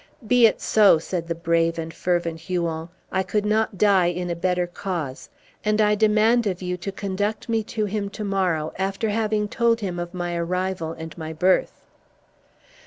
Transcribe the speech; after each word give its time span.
"Be 0.25 0.47
it 0.47 0.59
so," 0.61 0.97
said 0.97 1.27
the 1.27 1.35
brave 1.35 1.77
and 1.77 1.93
fervent 1.93 2.39
Huon, 2.39 2.89
"I 3.11 3.21
could 3.21 3.45
not 3.45 3.77
die 3.77 4.07
in 4.07 4.31
a 4.31 4.35
better 4.35 4.65
cause; 4.65 5.29
and 5.63 5.79
I 5.79 5.93
demand 5.93 6.47
of 6.47 6.59
you 6.63 6.75
to 6.77 6.91
conduct 6.91 7.47
me 7.47 7.61
to 7.65 7.85
him 7.85 8.09
to 8.09 8.23
morrow, 8.23 8.73
after 8.79 9.09
having 9.09 9.47
told 9.47 9.81
him 9.81 9.99
of 9.99 10.15
my 10.15 10.35
arrival 10.35 10.93
and 10.93 11.15
my 11.19 11.33
birth." 11.33 11.85